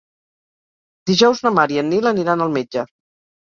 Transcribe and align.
Dijous 1.09 1.41
na 1.47 1.51
Mar 1.59 1.67
i 1.75 1.79
en 1.83 1.89
Nil 1.93 2.13
aniran 2.13 2.47
al 2.47 2.53
metge. 2.57 2.87